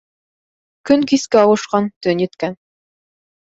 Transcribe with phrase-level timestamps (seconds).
[0.91, 2.59] Көн кискә ауышҡан, төн еткән.